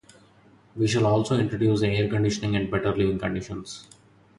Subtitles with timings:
[0.75, 3.85] We shall also introduce air conditioning and better living conditions.